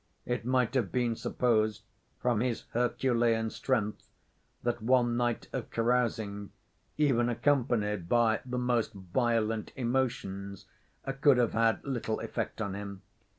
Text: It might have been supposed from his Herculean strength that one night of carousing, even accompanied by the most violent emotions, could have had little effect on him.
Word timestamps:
It 0.25 0.45
might 0.45 0.73
have 0.73 0.91
been 0.91 1.15
supposed 1.15 1.83
from 2.19 2.39
his 2.39 2.63
Herculean 2.71 3.51
strength 3.51 4.09
that 4.63 4.81
one 4.81 5.15
night 5.15 5.47
of 5.53 5.69
carousing, 5.69 6.49
even 6.97 7.29
accompanied 7.29 8.09
by 8.09 8.39
the 8.43 8.57
most 8.57 8.93
violent 8.93 9.71
emotions, 9.75 10.65
could 11.21 11.37
have 11.37 11.53
had 11.53 11.83
little 11.85 12.19
effect 12.19 12.63
on 12.63 12.73
him. 12.73 13.03